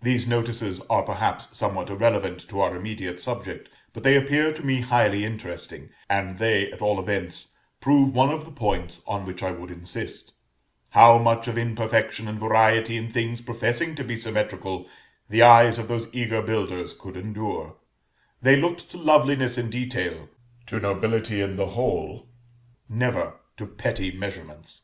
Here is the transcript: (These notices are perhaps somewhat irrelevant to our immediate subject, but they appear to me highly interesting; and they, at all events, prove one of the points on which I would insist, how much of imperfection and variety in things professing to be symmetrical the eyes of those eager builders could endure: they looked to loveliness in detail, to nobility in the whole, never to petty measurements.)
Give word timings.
(These 0.00 0.28
notices 0.28 0.80
are 0.82 1.02
perhaps 1.02 1.58
somewhat 1.58 1.90
irrelevant 1.90 2.48
to 2.48 2.60
our 2.60 2.76
immediate 2.76 3.18
subject, 3.18 3.68
but 3.92 4.04
they 4.04 4.14
appear 4.14 4.52
to 4.52 4.64
me 4.64 4.82
highly 4.82 5.24
interesting; 5.24 5.90
and 6.08 6.38
they, 6.38 6.70
at 6.70 6.80
all 6.80 7.00
events, 7.00 7.56
prove 7.80 8.14
one 8.14 8.30
of 8.30 8.44
the 8.44 8.52
points 8.52 9.02
on 9.04 9.26
which 9.26 9.42
I 9.42 9.50
would 9.50 9.72
insist, 9.72 10.32
how 10.90 11.18
much 11.18 11.48
of 11.48 11.58
imperfection 11.58 12.28
and 12.28 12.38
variety 12.38 12.96
in 12.96 13.10
things 13.10 13.42
professing 13.42 13.96
to 13.96 14.04
be 14.04 14.16
symmetrical 14.16 14.86
the 15.28 15.42
eyes 15.42 15.76
of 15.76 15.88
those 15.88 16.06
eager 16.12 16.40
builders 16.40 16.94
could 16.94 17.16
endure: 17.16 17.78
they 18.40 18.54
looked 18.54 18.88
to 18.92 18.96
loveliness 18.96 19.58
in 19.58 19.70
detail, 19.70 20.28
to 20.66 20.78
nobility 20.78 21.40
in 21.40 21.56
the 21.56 21.70
whole, 21.70 22.28
never 22.88 23.40
to 23.56 23.66
petty 23.66 24.12
measurements.) 24.12 24.82